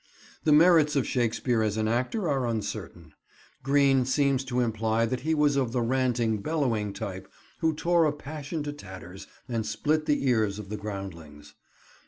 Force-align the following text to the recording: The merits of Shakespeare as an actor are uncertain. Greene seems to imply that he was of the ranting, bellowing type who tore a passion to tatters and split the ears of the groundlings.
The 0.45 0.51
merits 0.51 0.95
of 0.95 1.05
Shakespeare 1.05 1.61
as 1.61 1.77
an 1.77 1.87
actor 1.87 2.27
are 2.27 2.47
uncertain. 2.47 3.13
Greene 3.61 4.03
seems 4.03 4.43
to 4.45 4.59
imply 4.59 5.05
that 5.05 5.19
he 5.19 5.35
was 5.35 5.55
of 5.55 5.73
the 5.73 5.81
ranting, 5.83 6.39
bellowing 6.39 6.91
type 6.91 7.31
who 7.59 7.75
tore 7.75 8.05
a 8.05 8.11
passion 8.11 8.63
to 8.63 8.73
tatters 8.73 9.27
and 9.47 9.63
split 9.63 10.07
the 10.07 10.27
ears 10.27 10.57
of 10.57 10.69
the 10.69 10.77
groundlings. 10.77 11.53